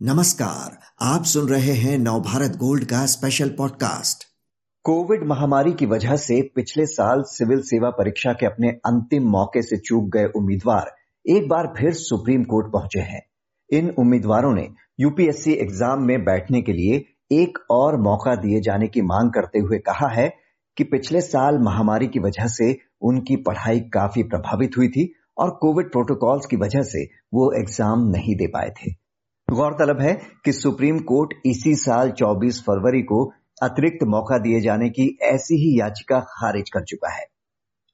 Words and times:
नमस्कार, 0.00 0.78
आप 1.02 1.24
सुन 1.24 1.48
रहे 1.48 1.72
हैं 1.72 1.96
नवभारत 1.98 2.56
गोल्ड 2.56 2.84
का 2.84 3.04
स्पेशल 3.06 3.48
पॉडकास्ट 3.48 4.22
कोविड 4.84 5.24
महामारी 5.26 5.72
की 5.72 5.86
वजह 5.86 6.14
से 6.16 6.40
पिछले 6.54 6.84
साल 6.86 7.22
सिविल 7.22 7.60
सेवा 7.60 7.90
परीक्षा 7.90 8.32
के 8.32 8.46
अपने 8.46 8.68
अंतिम 8.86 9.22
मौके 9.30 9.62
से 9.62 9.76
चूक 9.76 10.04
गए 10.16 10.26
उम्मीदवार 10.36 10.90
एक 11.24 11.48
बार 11.48 11.72
फिर 11.78 11.92
सुप्रीम 11.92 12.44
कोर्ट 12.44 12.72
पहुँचे 12.72 13.00
हैं। 13.00 13.20
इन 13.70 13.90
उम्मीदवारों 13.98 14.54
ने 14.54 14.68
यूपीएससी 15.00 15.52
एग्ज़ाम 15.52 16.04
में 16.04 16.24
बैठने 16.24 16.62
के 16.62 16.72
लिए 16.72 17.04
एक 17.40 17.58
और 17.70 17.96
मौका 18.00 18.34
दिए 18.34 18.60
जाने 18.60 18.88
की 18.88 19.02
मांग 19.02 19.32
करते 19.32 19.58
हुए 19.58 19.78
कहा 19.78 20.12
है 20.12 20.28
कि 20.76 20.84
पिछले 20.84 21.20
साल 21.20 21.58
महामारी 21.58 22.08
की 22.08 22.18
वजह 22.18 22.46
से 22.50 22.72
उनकी 23.02 23.36
पढ़ाई 23.42 23.80
काफ़ी 23.80 24.22
प्रभावित 24.22 24.78
हुई 24.78 24.88
थी 24.88 25.12
और 25.38 25.50
कोविड 25.60 25.92
प्रोटोकॉल्स 25.92 26.46
की 26.46 26.56
वजह 26.56 26.82
से 26.82 27.04
वो 27.34 27.52
एग्ज़ाम 27.60 28.08
नहीं 28.08 28.36
दे 28.36 28.46
पाए 28.46 28.70
थे। 28.70 29.07
गौरतलब 29.48 30.00
है 30.00 30.12
कि 30.44 30.52
सुप्रीम 30.52 30.98
कोर्ट 31.08 31.30
इसी 31.46 31.74
साल 31.74 32.10
24 32.12 32.60
फरवरी 32.62 33.00
को 33.02 33.24
अतिरिक्त 33.62 34.04
मौका 34.06 34.38
दिए 34.38 34.60
जाने 34.60 34.88
की 34.90 35.06
ऐसी 35.24 35.56
ही 35.56 35.78
याचिका 35.80 36.18
खारिज 36.32 36.70
कर 36.70 36.84
चुका 36.84 37.12
है। 37.14 37.24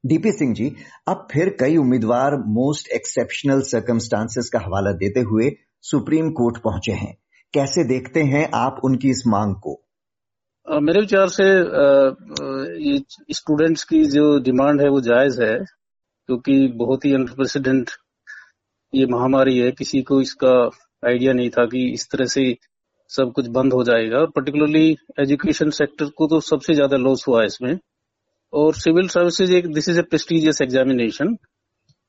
डीपी 0.04 0.32
सिंह 0.32 0.54
जी, 0.54 0.66
अब 1.08 1.26
फिर 1.32 1.48
कई 1.60 1.76
उम्मीदवार 1.76 2.36
मोस्ट 2.48 2.88
एक्सेप्शनल 2.92 3.60
सर्कमस्टांसेस 3.62 4.50
का 4.52 4.58
हवाला 4.58 4.92
देते 4.94 5.20
हुए 5.20 5.50
सुप्रीम 5.84 6.30
कोर्ट 6.32 6.58
पहुँचे 6.58 6.92
हैं। 6.94 7.14
कैसे 7.54 7.84
देखते 7.84 8.22
हैं 8.24 8.48
आप 8.54 8.80
उनकी 8.84 9.10
इस 9.10 9.22
मांग 9.26 9.54
को? 9.56 9.80
मेरे 10.68 11.00
विचार 11.00 11.28
से 11.28 11.46
स्टूडेंट्स 13.34 13.84
की 13.84 14.04
जो 14.10 14.38
डिमांड 14.42 14.80
है 14.80 14.88
वो 14.88 15.00
जायज़ 15.00 15.42
है, 15.42 15.56
क्योंकि 16.28 16.66
बहुत 16.76 17.04
ही 17.04 17.14
अनप्रेसिडेंट 17.14 17.90
ये 18.92 19.06
महामारी 19.06 19.58
है। 19.58 19.70
किसी 19.72 20.02
को 20.02 20.20
इसका 20.20 20.54
आइडिया 21.06 21.32
नहीं 21.32 21.50
था 21.50 21.64
कि 21.66 21.88
इस 21.92 22.08
तरह 22.10 22.26
से 22.26 22.44
सब 23.10 23.32
कुछ 23.32 23.46
बंद 23.50 23.72
हो 23.72 23.82
जाएगा। 23.84 24.18
और 24.18 24.30
पर्टिकुलरली 24.30 24.96
एजुकेशन 25.20 25.70
सेक्टर 25.72 26.10
को 26.18 26.26
तो 26.26 26.40
सबसे 26.42 26.74
ज़्यादा 26.74 26.96
लॉस 26.98 27.24
हुआ 27.28 27.40
है 27.40 27.46
इसमें। 27.46 27.78
और 28.52 28.74
सिविल 28.76 29.08
सर्विसेज़ 29.08 29.52
एक 29.54 29.72
this 29.74 29.88
is 29.88 29.98
a 29.98 30.02
prestigious 30.04 30.60
examination 30.62 31.34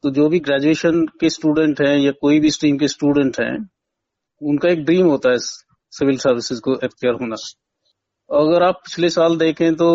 तो 0.04 0.10
जो 0.12 0.28
भी 0.30 0.40
ग्रेजुएशन 0.42 1.06
के 1.20 1.30
स्टूडेंट 1.32 1.82
हैं 1.82 1.98
या 1.98 2.12
कोई 2.22 2.40
भी 2.40 2.50
स्ट्रीम 2.52 2.78
के 2.78 2.88
स्टूडेंट 2.88 3.40
हैं, 3.40 3.56
उनका 4.42 4.70
एक 4.70 4.84
ड्रीम 4.86 5.08
होता 5.08 5.30
है 5.30 5.38
सिविल 5.94 6.18
सर्विसेज़ 6.20 6.60
को 6.62 6.74
अख्तियार 6.76 7.16
होना। 7.22 7.36
अगर 8.30 8.64
आप 8.64 8.76
पिछले 8.76 9.10
साल 9.10 9.38
देखें 9.38 9.74
तो 9.76 9.88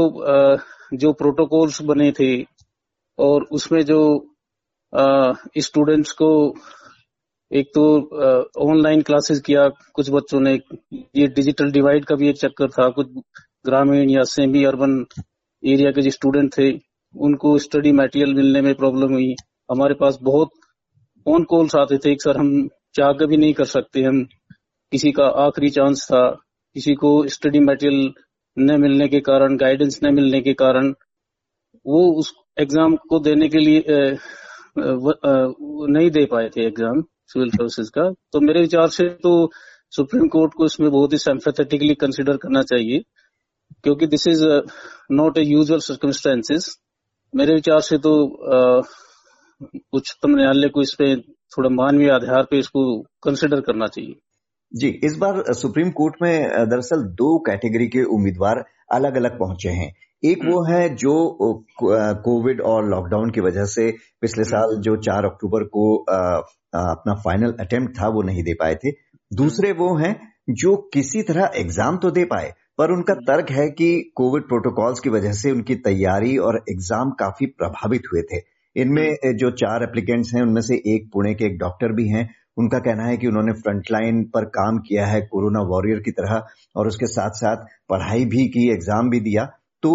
जो 0.94 1.12
प्रोटोकॉल्स 1.14 1.80
बने 1.84 2.10
थे 2.12 2.32
और 3.18 3.44
उसमें 3.52 3.80
जो 3.84 4.00
स्टूडेंट्स 5.60 6.12
को 6.12 6.30
एक 7.50 7.70
तो 7.74 7.82
ऑनलाइन 8.62 9.02
क्लासेस 9.02 9.40
किया, 9.40 9.68
कुछ 9.68 10.10
बच्चों 10.10 10.40
ने, 10.40 10.52
ये 10.92 11.26
डिजिटल 11.28 11.70
डिवाइड 11.72 12.04
का 12.04 12.14
भी 12.14 12.28
एक 12.28 12.36
चक्कर 12.36 12.68
था, 12.70 12.88
कुछ 12.88 13.08
ग्रामीण 13.66 14.10
या 14.10 14.22
सेमी 14.26 14.64
अर्बन 14.64 15.04
एरिया 15.62 15.90
के 15.90 16.02
जो 16.02 16.10
स्टूडेंट 16.10 16.52
थे, 16.58 16.70
उनको 17.14 17.56
स्टडी 17.58 17.92
मटेरियल 17.92 18.34
मिलने 18.34 18.60
में 18.60 18.74
प्रॉब्लम 18.74 19.12
हुई। 19.12 19.34
हमारे 19.70 19.94
पास 19.94 20.18
बहुत 20.22 20.50
फ़ोन 21.26 21.44
कॉल्स 21.44 21.74
आते 21.76 21.98
थे, 21.98 22.14
सर, 22.14 22.36
हम 22.36 22.68
चाह 22.94 23.12
भी 23.26 23.36
नहीं 23.36 23.52
कर 23.54 23.64
सकते, 23.66 24.02
हम 24.02 24.24
किसी 24.92 25.12
का 25.12 25.26
आखिरी 25.44 25.70
चांस 25.70 26.04
था, 26.04 26.28
किसी 26.76 26.94
को 26.94 27.10
स्टडी 27.28 27.60
मटेरियल 27.60 28.12
न 28.56 28.80
मिलने 28.80 29.08
के 29.08 29.20
कारण 29.20 29.56
गाइडेंस 29.56 30.00
न 30.04 30.14
मिलने 30.14 30.40
के 30.40 30.52
कारण। 30.54 30.92
वो 31.86 32.00
उस 32.12 32.32
एग्ज़ाम 32.58 32.96
को 33.08 33.18
देने 33.20 33.48
के 33.48 33.58
लिए 33.58 34.16
नहीं 34.76 36.10
दे 36.10 36.24
पाए 36.26 36.48
थे 36.48 36.66
एग्ज़ाम 36.66 37.00
सिविल 37.26 37.50
सर्विसेज़ 37.50 37.90
का। 37.90 38.10
तो 38.32 38.40
मेरे 38.40 38.60
विचार 38.60 38.88
से 38.90 39.08
तो 39.22 39.50
सुप्रीम 39.92 40.26
कोर्ट 40.28 40.52
को 40.56 40.66
इसमें 40.66 40.90
बहुत 40.90 41.12
ही 41.12 41.18
सेम्फेथेटिकली 41.18 41.94
कंसिडर 41.96 42.36
करना 42.36 42.62
चाहिए, 42.64 43.02
क्योंकि 43.84 44.06
this 44.06 44.26
is 44.28 44.44
not 45.12 45.38
a 45.38 45.42
usual 45.42 45.80
circumstances 45.80 46.76
मेरे 47.34 47.54
विचार 47.54 47.80
से 47.80 47.98
तो 47.98 48.12
उच्चतम 49.92 50.30
न्यायालय 50.30 50.68
को 50.68 50.82
इस 50.82 50.94
पे 50.94 51.14
थोड़ा 51.52 51.70
मानवीय 51.72 52.10
आधार 52.10 52.46
पे 52.50 52.58
इसको 52.58 52.82
कंसिडर 53.22 53.60
करना 53.60 53.86
चाहिए। 53.86 54.14
जी, 54.72 54.88
इस 55.04 55.16
बार 55.16 55.42
सुप्रीम 55.54 55.90
कोर्ट 55.90 56.14
में 56.22 56.68
दरअसल 56.68 57.02
दो 57.14 57.38
कैटेगरी 57.46 57.86
के 57.88 58.02
उम्मीदवार 58.14 58.64
अलग 58.92 59.16
अलग 59.16 59.38
पहुँचे 59.38 59.68
हैं। 59.70 59.92
एक 60.22 60.44
वो 60.44 60.60
हम्म। 60.60 60.72
है 60.72 60.88
जो 60.94 61.12
कोविड 62.22 62.60
और 62.62 62.88
लॉकडाउन 62.88 63.30
की 63.30 63.40
वजह 63.40 63.64
से 63.64 63.90
पिछले 64.22 64.42
हम्म। 64.42 64.50
साल 64.50 64.80
जो 64.80 64.96
4 65.02 65.24
अक्टूबर 65.24 65.64
को 65.66 65.84
अपना 65.96 67.14
फाइनल 67.24 67.54
अटेम्प्ट 67.60 67.96
था 68.00 68.08
वो 68.08 68.22
नहीं 68.22 68.42
दे 68.42 68.54
पाए 68.54 68.74
थे 68.74 68.90
दूसरे 69.30 69.72
वो 69.72 69.94
हैं 69.96 70.14
जो 70.54 70.76
किसी 70.94 71.22
तरह 71.22 71.50
एग्ज़ाम 71.56 71.96
तो 71.96 72.10
दे 72.10 72.24
पाए 72.24 72.52
पर 72.78 72.92
उनका 72.92 73.12
हम्म। 73.12 73.24
तर्क 73.24 73.50
है 73.50 73.68
कि 73.70 73.90
कोविड 74.16 74.42
प्रोटोकॉल्स 74.42 75.00
की 75.00 75.10
वजह 75.10 75.32
से 75.32 75.50
उनकी 75.50 75.74
तैयारी 75.84 76.36
और 76.38 76.62
एग्ज़ाम 76.70 77.10
काफ़ी 77.20 77.46
प्रभावित 77.58 78.12
हुए 78.12 78.22
थे 78.22 78.42
इनमें 78.76 79.36
जो 79.36 79.50
चार 79.52 79.82
एप्लीकेंट्स 79.82 80.34
हैं 80.34 80.42
उनमें 80.42 80.60
से 80.62 80.74
एक 80.86 81.08
पुणे 81.12 81.34
के 81.34 81.44
एक 81.44 81.58
डॉक्टर 81.58 81.92
भी 81.92 82.08
हैं 82.08 82.28
उनका 82.58 82.78
कहना 82.78 83.04
है 83.04 83.16
कि 83.16 83.26
उन्होंने 83.26 83.52
फ्रंटलाइन 83.52 84.22
पर 84.24 84.44
काम 84.54 84.78
किया 84.78 85.06
है 85.06 85.20
कोरोना 85.22 85.60
वॉरियर 85.68 85.98
की 85.98 86.10
तरह 86.10 86.42
और 86.76 86.88
उसके 86.88 87.06
साथ 87.06 87.30
साथ 87.36 87.64
पढ़ाई 87.88 88.24
भी 88.24 88.46
की 88.48 88.68
एग्ज़ाम 88.72 89.10
भी 89.10 89.20
दिया 89.20 89.48
तो 89.82 89.92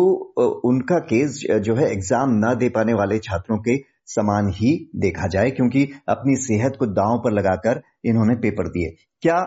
उनका 0.66 1.00
केस 1.06 1.40
जो 1.62 1.75
है 1.75 1.91
एग्ज़ाम 1.91 2.31
न 2.35 2.56
दे 2.59 2.69
पाने 2.69 2.94
वाले 2.94 3.19
छात्रों 3.19 3.57
के 3.57 3.78
समान 4.07 4.50
ही 4.56 4.72
देखा 4.96 5.28
जाए 5.28 5.51
क्योंकि 5.51 5.84
अपनी 6.09 6.35
सेहत 6.35 6.75
को 6.79 6.85
दांव 6.94 7.18
पर 7.18 7.31
लगाकर 7.31 7.81
इन्होंने 8.06 8.35
पेपर 8.35 8.68
दिए। 8.69 8.96
क्या 9.23 9.40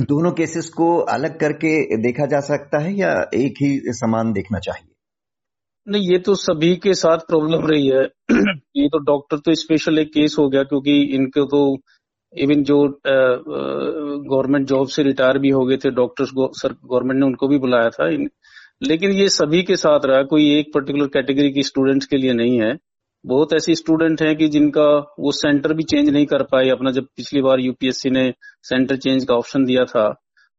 दोनों 0.00 0.32
केसेस 0.32 0.68
को 0.68 0.96
अलग 1.10 1.38
करके 1.40 1.96
देखा 1.96 2.26
जा 2.26 2.40
सकता 2.40 2.82
है 2.82 2.92
या 2.94 3.12
एक 3.34 3.62
ही 3.62 3.92
समान 3.94 4.32
देखना 4.32 4.58
चाहिए? 4.58 4.88
नहीं 5.86 6.10
ये 6.12 6.18
तो 6.18 6.34
सभी 6.34 6.74
के 6.76 6.94
साथ 6.94 7.18
प्रॉब्लम 7.18 7.66
रही 7.66 7.86
है। 7.86 8.02
ये 8.76 8.88
तो 8.88 8.98
डॉक्टर 9.04 9.38
तो 9.38 9.54
स्पेशल 9.54 9.98
एक 9.98 10.08
केस 10.08 10.36
हो 10.38 10.48
गया 10.48 10.62
क्योंकि 10.62 11.00
इनको 11.14 11.44
तो 11.44 11.62
इवन 12.32 12.62
जो 12.62 12.76
गवर्नमेंट 13.06 14.66
जॉब 14.68 14.88
से 14.88 15.02
रिटायर 15.02 15.38
भी 15.38 15.50
हो 15.50 15.64
गए 15.66 15.76
थे 15.76 15.90
डॉक्टर्स 15.90 16.30
गवर्नमेंट 16.34 17.18
ने 17.20 17.26
उनको 17.26 17.48
भी 17.48 17.58
बुलाया 17.58 17.90
था। 17.90 18.08
लेकिन 18.82 19.10
ये 19.12 19.28
सभी 19.28 19.62
के 19.62 19.76
साथ 19.76 20.04
रहा, 20.04 20.22
कोई 20.22 20.50
एक 20.58 20.72
पर्टिकुलर 20.74 21.06
कैटेगरी 21.08 21.50
की 21.52 21.62
स्टूडेंट्स 21.62 22.06
के 22.06 22.16
लिए 22.16 22.32
नहीं 22.32 22.60
है। 22.60 22.76
बहुत 23.24 23.52
ऐसी 23.52 23.74
स्टूडेंट 23.74 24.22
हैं 24.22 24.36
कि 24.36 24.48
जिनका 24.48 24.86
वो 25.20 25.32
सेंटर 25.32 25.72
भी 25.74 25.82
चेंज 25.84 26.08
नहीं 26.08 26.26
कर 26.26 26.42
पाए। 26.52 26.68
अपना 26.70 26.90
जब 26.90 27.06
पिछली 27.16 27.42
बार 27.42 27.60
यूपीएससी 27.60 28.10
ने 28.10 28.32
सेंटर 28.64 28.96
चेंज 28.96 29.24
का 29.24 29.34
ऑप्शन 29.34 29.64
दिया 29.64 29.84
था 29.84 30.04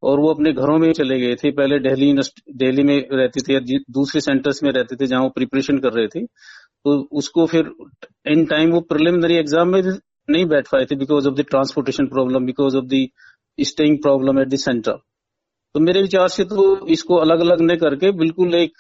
और 0.04 0.20
वो 0.20 0.34
अपने 0.34 0.54
घरों 0.54 0.78
में 0.78 0.92
चले 0.94 1.20
गए 1.20 1.36
थे। 1.36 1.52
पहले 1.52 1.80
दिल्ली 1.80 2.14
दिल्ली 2.58 2.84
में 2.84 2.96
रहते 3.12 3.42
थे 3.42 3.54
या 3.54 3.60
दूसरे 3.92 4.22
सेंटर्स 4.22 4.64
में 4.64 4.72
रहते 4.72 4.96
थे 4.96 5.08
जहाँ 5.08 5.22
वो 5.24 5.30
प्रिपरेशन 5.30 5.78
कर 5.80 5.94
रहे 5.94 6.08
थे। 6.08 6.26
तो 6.26 6.98
उसको 7.18 7.46
फिर 7.46 7.72
इन 8.28 8.46
टाइम 8.46 8.72
वो 8.72 8.80
प्रिलिमिनरी 8.90 9.36
एग्ज़ाम 9.36 9.70
में 9.70 9.82
नहीं 9.82 10.46
बैठ 10.46 10.68
पाए 10.72 10.86
थे 10.86 10.96
because 10.96 11.28
of 11.28 11.36
the 11.36 11.46
transportation 11.50 12.08
problem 12.08 12.46
because 12.46 12.78
of 12.78 12.86
the 12.86 13.08
staying 13.60 13.98
problem 13.98 14.40
at 14.42 14.48
the 14.48 14.56
centre 14.60 14.98
तो 15.76 15.80
मेरे 15.80 16.02
विचार 16.02 16.28
से 16.28 16.44
तो 16.44 16.88
इसको 16.88 17.16
अलग 17.16 17.40
अलग 17.40 17.62
न 17.62 17.76
करके 17.76 18.12
बिल्कुल 18.12 18.56
एक 18.56 18.72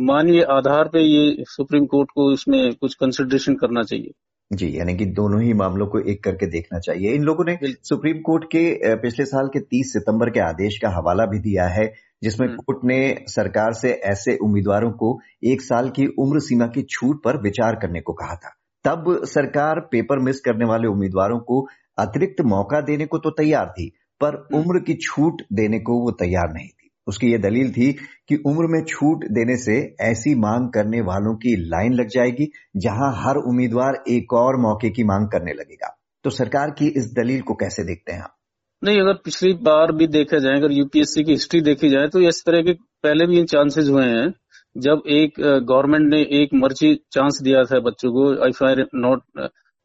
मानवीय 0.00 0.42
आधार 0.42 0.88
पे 0.88 1.00
ये 1.00 1.44
सुप्रीम 1.48 1.86
कोर्ट 1.86 2.08
को 2.10 2.32
इसमें 2.32 2.74
कुछ 2.74 2.94
कंसिडरेशन 2.94 3.54
करना 3.54 3.82
चाहिए। 3.82 4.12
जी 4.50 4.78
यानी 4.78 4.94
कि 4.96 5.04
दोनों 5.04 5.40
ही 5.42 5.52
मामलों 5.52 5.86
को 5.86 6.00
एक 6.10 6.22
करके 6.24 6.46
देखना 6.46 6.78
चाहिए। 6.78 7.12
इन 7.14 7.22
लोगों 7.22 7.44
ने 7.44 7.58
सुप्रीम 7.62 8.20
कोर्ट 8.20 8.44
के 8.44 8.94
पिछले 8.96 9.24
साल 9.24 9.48
के 9.48 9.60
30 9.60 9.92
सितंबर 9.92 10.30
के 10.30 10.40
आदेश 10.40 10.78
का 10.78 10.88
हवाला 10.88 11.26
भी 11.26 11.38
दिया 11.38 11.66
है 11.68 11.86
जिसमें 12.22 12.46
हम्म। 12.48 12.56
कोर्ट 12.56 12.84
ने 12.84 12.98
सरकार 13.28 13.72
से 13.72 13.92
ऐसे 14.06 14.36
उम्मीदवारों 14.36 14.90
को 14.92 15.18
एक 15.44 15.62
साल 15.62 15.90
की 15.90 16.06
उम्र 16.18 16.40
सीमा 16.40 16.66
की 16.66 16.82
छूट 16.90 17.22
पर 17.24 17.42
विचार 17.42 17.74
करने 17.74 18.00
को 18.00 18.12
कहा 18.12 18.34
था। 18.34 18.54
तब 18.84 19.20
सरकार 19.26 19.80
पेपर 19.92 20.18
मिस 20.18 20.40
करने 20.40 20.64
वाले 20.64 20.88
उम्मीदवारों 20.88 21.38
को 21.38 21.66
अतिरिक्त 21.98 22.40
मौका 22.46 22.80
देने 22.80 23.06
को 23.06 23.18
तो 23.18 23.30
तैयार 23.30 23.66
थी 23.70 23.92
पर 24.20 24.36
हम्म। 24.36 24.60
उम्र 24.60 24.80
की 24.80 24.94
छूट 25.02 25.42
देने 25.52 25.78
को 25.80 25.98
वो 26.00 26.10
तैयार 26.20 26.52
नहीं 26.52 26.68
थी। 26.68 26.90
उसकी 27.06 27.30
ये 27.32 27.38
दलील 27.38 27.70
थी 27.72 27.92
कि 28.28 28.36
उम्र 28.46 28.66
में 28.66 28.82
छूट 28.84 29.24
देने 29.32 29.56
से 29.56 29.76
ऐसी 30.00 30.34
मांग 30.38 30.68
करने 30.68 31.00
वालों 31.02 31.34
की 31.36 31.54
लाइन 31.68 31.92
लग 31.92 32.08
जाएगी 32.08 32.50
जहाँ 32.76 33.12
हर 33.16 33.36
उम्मीदवार 33.48 34.02
एक 34.08 34.32
और 34.34 34.60
मौके 34.60 34.90
की 34.90 35.04
मांग 35.04 35.28
करने 35.28 35.52
लगेगा। 35.52 35.94
तो 36.24 36.30
सरकार 36.30 36.70
की 36.70 36.88
इस 36.98 37.12
दलील 37.14 37.40
को 37.42 37.54
कैसे 37.54 37.84
देखते 37.84 38.12
हैं 38.12 38.22
आप? 38.22 38.34
नहीं 38.82 39.00
अगर 39.00 39.14
पिछली 39.24 39.52
बार 39.62 39.92
भी 39.92 40.06
देखा 40.08 40.38
जाए 40.38 40.56
अगर 40.56 40.72
यूपीएससी 40.72 41.24
की 41.24 41.32
हिस्ट्री 41.32 41.60
देखी 41.60 41.88
जाए 41.90 42.08
तो 42.08 42.20
इस 42.20 42.42
तरह 42.46 42.62
के 42.62 42.72
पहले 43.02 43.26
भी 43.26 43.42
चांसेस 43.44 43.88
हुए 43.88 44.04
हैं। 44.04 44.28
जब 44.76 45.02
एक 45.10 45.40
गवर्नमेंट 45.68 46.12
ने 46.12 46.20
एक 46.42 46.54
मर्ज़ी 46.54 46.94
चांस 47.12 47.38
दिया 47.42 47.62
था 47.64 47.78
बच्चों 47.80 48.10
को 48.12 48.26
इफ़ 48.48 48.64
आई 48.64 48.84
नॉट 48.94 49.22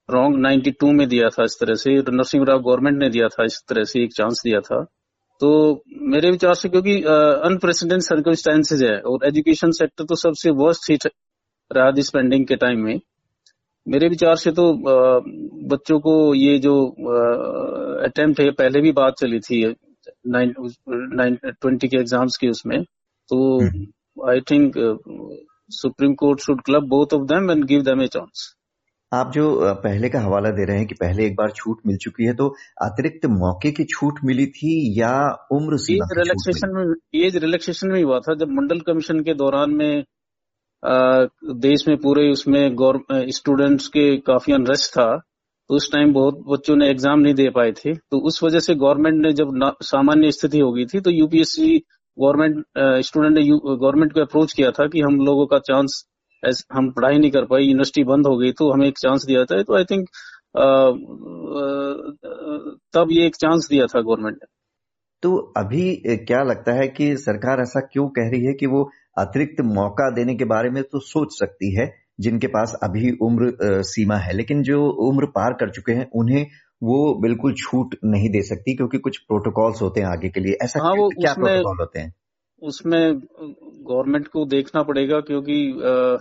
रॉन्ग 0.10 0.36
92 0.46 0.92
में 0.94 1.08
दिया 1.10 1.30
था 1.30 1.44
इस 1.44 1.58
तरह 1.60 1.76
से 1.76 1.96
नरसिंह 2.12 2.44
राव 2.46 2.60
गवर्नमेंट 2.62 2.98
ने 2.98 3.10
दिया 3.10 3.28
था 3.30 3.46
इस 3.46 3.62
तरह 3.70 3.84
से 3.84 4.04
एक 4.04 4.14
चांस 4.14 4.42
दिया 4.46 4.60
था। 4.62 4.84
तो 5.42 5.50
मेरे 6.12 6.30
विचार 6.32 6.54
से 6.56 6.70
क्योंकि 6.70 6.96
अनप्रेसिडेंट 7.48 8.02
सर्कमस्टांसेज 8.02 8.84
है 8.84 8.98
और 9.02 9.26
एजुकेशन 9.28 9.72
सेक्टर 9.72 10.04
तो 10.06 10.16
सबसे 10.18 10.50
वर्स्ट 10.60 10.90
हिट 10.92 11.08
रहा 11.72 11.92
दिस 11.92 12.10
पेंडिंग 12.10 12.46
के 12.48 12.56
टाइम 12.56 12.84
में। 12.86 13.00
मेरे 13.88 14.08
विचार 14.10 14.36
से 14.36 14.52
तो 14.52 14.66
आ, 14.90 15.20
बच्चों 15.70 16.00
को 16.00 16.14
ये 16.36 16.58
जो 16.60 16.76
अटेम्प्ट 18.06 18.40
है 18.42 18.50
पहले 18.54 18.82
भी 18.82 18.92
बात 18.92 19.14
चली 19.20 19.40
थी 19.40 19.64
ट्वेंटी 20.28 21.88
के 21.88 21.98
एग्ज़ाम्स 21.98 22.38
की 22.38 22.50
उसमें। 22.50 22.82
तो 22.84 23.38
I 24.30 24.42
think 24.52 24.74
supreme 25.72 26.14
court 26.16 26.40
should 26.40 26.62
club 26.62 26.88
both 26.90 27.14
of 27.14 27.24
them 27.28 27.52
and 27.52 27.64
give 27.66 27.82
them 27.84 28.02
a 28.02 28.08
chance 28.08 28.54
आप 29.14 29.32
जो 29.32 29.44
पहले 29.84 30.10
का 30.10 30.20
हवाला 30.20 30.50
दे 30.50 30.66
रहे 30.66 30.78
हैं 30.78 30.86
कि 30.88 30.96
पहले 30.96 31.26
एक 31.26 31.36
बार 31.36 31.52
छूट 31.52 31.80
मिल 31.88 31.98
चुकी 31.98 32.26
है 32.26 32.34
तो 32.34 32.48
अतिरिक्त 32.82 33.26
मौके 33.32 33.72
की 33.72 33.84
छूट 33.86 34.20
मिली 34.26 34.46
थी 34.52 34.72
या 35.00 35.14
उम्र 35.52 35.78
सीमा 35.78 36.06
एज 36.06 36.18
रिलैक्सेशन 36.18 36.72
में 36.78 37.26
एज 37.26 37.38
रिलैक्सेशन 37.38 37.92
में 37.92 38.02
हुआ 38.04 38.20
था 38.20 38.36
जब 38.36 38.52
मंडल 38.52 38.80
कमीशन 38.88 39.20
के 39.20 39.34
दौरान 39.34 39.72
में 39.72 40.00
आ, 40.00 41.26
देश 41.66 41.88
में 41.88 41.98
पूरे 41.98 42.30
उसमें 42.32 42.64
स्टूडेंट्स 43.32 43.88
के 43.88 44.06
काफ़ी 44.22 44.54
अनरेस्ट 44.54 44.92
था 44.92 45.08
तो 45.70 45.76
उस 45.76 45.92
टाइम 45.92 46.14
बहुत 46.14 46.40
बच्चों 46.48 46.76
ने 46.76 46.90
एग्ज़ाम 46.90 47.20
नहीं 47.20 47.34
दे 47.34 47.50
पाए 47.50 47.72
थे 47.72 47.94
तो 47.96 48.20
उस 48.20 48.44
वजह 48.44 48.60
से 48.60 48.76
गवर्नमेंट 48.76 49.22
ने 49.26 49.32
जब 49.34 49.76
सामान्य 49.84 50.32
स्थिति 50.32 50.60
हो 50.60 50.72
गई 50.72 50.86
थी 50.86 51.00
तो 51.00 51.12
यूपीएससी 51.12 51.78
गवर्नमेंट 52.18 52.64
स्टूडेंट 53.06 53.38
ने 53.38 53.44
गवर्नमेंट 53.46 54.14
को 54.14 54.22
अप्रोच 54.22 54.54
किया 54.54 54.72
था 54.72 54.88
कि 54.88 55.02
हम 55.02 55.20
लोगों 55.26 55.46
का 55.46 55.60
चांस 55.62 56.04
हम 56.74 56.92
पढ़ाई 56.92 57.18
नहीं 57.18 57.32
कर 57.32 57.46
पाई 57.46 57.64
यूनिवर्सिटी 57.64 58.04
बंद 58.04 58.28
हो 58.28 58.38
गई 58.38 58.52
तो 58.52 58.72
हमें 58.72 58.88
एक 58.88 58.98
चांस 58.98 59.26
दिया 59.26 59.46
था 59.46 59.62
तो 59.64 59.78
आई 59.78 59.84
थिंक 59.84 60.08
तब 62.94 63.08
ये 63.12 63.26
एक 63.26 63.36
चांस 63.36 63.68
दिया 63.70 63.86
था 63.86 64.02
गवर्नमेंट 64.02 64.36
ने। 64.36 64.48
तो 65.24 65.38
अभी 65.58 65.96
क्या 66.06 66.44
लगता 66.44 66.74
है 66.74 66.88
कि 66.88 67.16
सरकार 67.18 67.60
ऐसा 67.60 67.80
क्यों 67.80 68.08
कह 68.08 68.30
रही 68.30 68.46
है 68.46 68.54
कि 68.54 68.66
वो 68.66 68.90
अतिरिक्त 69.18 69.62
मौका 69.62 70.10
देने 70.10 70.36
के 70.36 70.46
बारे 70.46 70.70
में 70.70 70.84
तो 70.84 71.00
सोच 71.00 71.28
सकती 71.32 71.76
है 71.76 71.86
जिनके 72.20 72.48
पास 72.48 72.76
अभी 72.84 73.12
उम्र 73.22 73.52
सीमा 73.84 74.16
है 74.16 74.34
लेकिन 74.34 74.64
जो 74.64 74.90
उम्र 75.10 75.26
पार 75.26 75.54
कर 75.54 75.70
चुके 75.70 75.92
हैं 75.92 76.10
उन्हें 76.16 76.46
वो 76.84 77.22
बिल्कुल 77.22 77.54
छूट 77.54 77.96
नहीं 78.06 78.30
दे 78.30 78.42
सकती 78.42 78.76
क्योंकि 78.76 78.98
कुछ 78.98 79.18
प्रोटोकॉल्स 79.18 79.82
होते 79.82 80.02
हैं 80.02 80.08
आगे 80.08 80.30
के 80.30 80.40
लिए। 80.40 80.58
ऐसा 80.64 80.80
हाँ, 80.84 80.94
वो 80.94 81.10
क्या 81.10 81.34
प्रोटोकॉल 81.34 81.78
होते 81.80 82.00
हैं? 82.00 82.14
उसमें 82.62 83.20
गवर्नमेंट 83.20 84.28
को 84.28 84.46
देखना 84.46 84.84
पड़ेगा 84.84 85.20
क्योंकि 85.20 85.72
आ, 85.72 86.18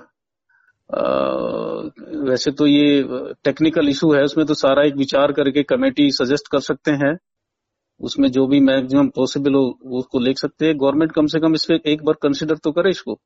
वैसे 0.91 2.51
तो 2.53 2.67
ये 2.67 3.03
टेक्निकल 3.45 3.89
इशू 3.89 4.13
है 4.15 4.23
उसमें 4.25 4.47
तो 4.47 4.55
सारा 4.57 4.83
एक 4.85 4.97
विचार 4.97 5.33
करके 5.33 5.63
कमेटी 5.65 6.11
सजेस्ट 6.13 6.49
कर 6.53 6.61
सकते 6.63 6.91
हैं। 7.03 7.17
उसमें 8.01 8.31
जो 8.33 8.47
भी 8.47 8.61
मैक्सिमम 8.63 9.09
पॉसिबल 9.17 9.55
हो 9.55 9.65
उसको 9.99 10.21
लिख 10.21 10.39
सकते 10.39 10.67
हैं। 10.67 10.77
गवर्नमेंट 10.79 11.13
कम 11.13 11.27
से 11.27 11.41
कम 11.41 11.55
इस 11.55 11.67
एक 11.71 12.05
बार 12.05 12.15
कंसिडर 12.23 12.57
तो 12.57 12.73
करे 12.73 12.91
इसको। 12.91 13.19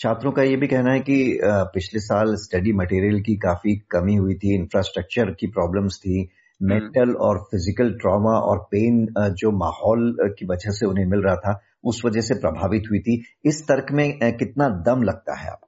छात्रों 0.00 0.32
का 0.32 0.42
ये 0.42 0.56
भी 0.56 0.66
कहना 0.66 0.92
है 0.92 1.00
कि 1.00 1.38
पिछले 1.74 2.00
साल 2.00 2.34
स्टडी 2.38 2.72
मटेरियल 2.72 3.20
की 3.20 3.36
काफ़ी 3.38 3.76
कमी 3.90 4.14
हुई 4.16 4.34
थी 4.34 4.54
इंफ्रास्ट्रक्चर 4.54 5.30
की 5.40 5.46
प्रॉब्लम्स 5.48 5.98
थी। 5.98 6.28
Mental 6.60 7.00
hmm. 7.00 7.14
और 7.16 7.38
फ़िज़िकल 7.42 7.90
ट्रॉमा 8.00 8.38
और 8.42 8.58
पेन 8.70 9.06
जो 9.34 9.50
माहौल 9.58 10.12
की 10.38 10.46
वजह 10.46 10.70
से 10.70 10.86
उन्हें 10.86 11.04
मिल 11.06 11.20
रहा 11.20 11.36
था 11.36 11.60
उस 11.84 12.02
वजह 12.04 12.20
से 12.20 12.34
प्रभावित 12.34 12.90
हुई 12.90 12.98
थी। 13.00 13.22
इस 13.44 13.62
तर्क 13.62 13.92
में 13.92 14.36
कितना 14.36 14.68
दम 14.86 15.02
लगता 15.02 15.38
है 15.40 15.50
आपको? 15.50 15.67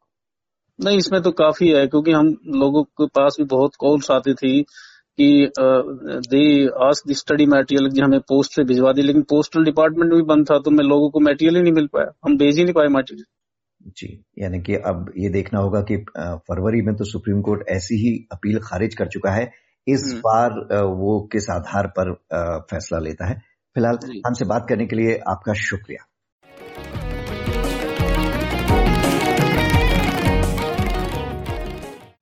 नहीं 0.85 0.99
इसमें 0.99 1.21
तो 1.23 1.31
काफ़ी 1.31 1.69
है 1.69 1.87
क्योंकि 1.87 2.13
हम 2.13 2.27
लोगों 2.57 2.83
के 2.83 3.07
पास 3.07 3.37
भी 3.39 3.45
बहुत 3.45 3.75
कॉल्स 3.79 4.11
आती 4.11 4.35
थी 4.35 4.61
कि 5.19 5.51
दे 6.29 6.43
आज 6.87 7.03
दी 7.07 7.15
स्टडी 7.15 7.47
मटेरियल 7.47 8.03
हमें 8.05 8.21
पोस्ट 8.21 8.55
से 8.55 8.65
भिजवा 8.65 8.93
दी 8.93 9.03
लेकिन 9.03 9.23
पोस्टल 9.23 9.65
डिपार्टमेंट 9.65 10.15
भी 10.15 10.23
बंद 10.23 10.51
था 10.51 10.59
तो 10.59 10.71
मैं 10.71 10.85
लोगों 10.85 11.11
को 11.11 11.21
मटेरियल 11.21 11.57
ही 11.57 11.63
नहीं 11.63 11.73
मिल 11.73 11.87
पाया। 11.87 12.13
हम 12.25 12.37
भेज 12.39 12.59
ही 12.59 12.65
नहीं 12.65 12.75
पाए 12.75 12.89
मटेरियल 12.89 13.25
जी 13.99 14.09
यानी 14.39 14.61
कि 14.61 14.75
अब 14.75 15.13
ये 15.19 15.29
देखना 15.31 15.61
होगा 15.61 15.81
कि 15.91 15.97
फरवरी 16.49 16.83
में 16.87 16.95
तो 16.97 17.05
सुप्रीम 17.05 17.41
कोर्ट 17.41 17.69
ऐसी 17.69 17.97
ही 17.97 18.15
अपील 18.33 18.59
खारिज 18.65 18.95
कर 18.95 19.09
चुका 19.09 19.31
है। 19.31 19.51
इस 19.87 20.03
हम्म। 20.07 20.21
बार 20.21 20.85
वो 20.87 21.21
किस 21.33 21.51
आधार 21.51 21.87
पर 21.99 22.13
फैसला 22.71 22.99
लेता 22.99 23.29
है? 23.29 23.35
फ़िलहाल 23.77 23.99
हमसे 24.27 24.45
बात 24.45 24.67
करने 24.69 24.87
के 24.87 24.97
लिए 24.97 25.19
आपका 25.31 25.53
शुक्रिया। 25.61 26.07